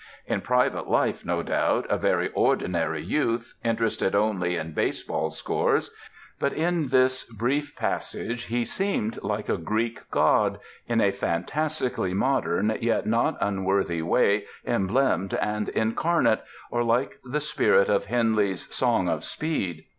In 0.25 0.41
private 0.41 0.87
life, 0.87 1.23
no 1.23 1.43
doubt, 1.43 1.85
a 1.87 1.95
very 1.95 2.29
ordinary 2.29 3.03
youth, 3.03 3.53
interested 3.63 4.15
only 4.15 4.55
in 4.55 4.71
baseball 4.73 5.29
scores; 5.29 5.91
but 6.39 6.53
in 6.53 6.87
this 6.87 7.23
brief 7.25 7.75
passage 7.75 8.45
he 8.45 8.65
seemed 8.65 9.21
like 9.21 9.47
a 9.47 9.57
Greek 9.59 9.99
god, 10.09 10.57
in 10.87 11.01
a 11.01 11.11
fantastically 11.11 12.15
modern, 12.15 12.75
yet 12.81 13.05
not 13.05 13.37
unworthy 13.41 14.01
way 14.01 14.45
emblemed 14.65 15.35
and 15.35 15.69
incarnate, 15.69 16.39
or 16.71 16.83
like 16.83 17.19
the 17.23 17.39
spirit 17.39 17.87
of 17.87 18.05
Henley's 18.05 18.67
'Song 18.73 19.07
of 19.07 19.23
Speed.' 19.23 19.83